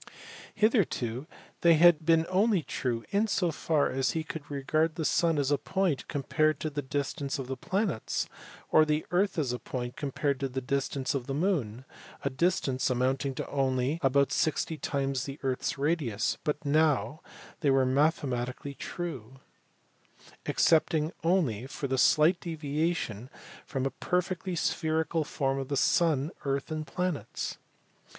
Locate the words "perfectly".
23.91-24.55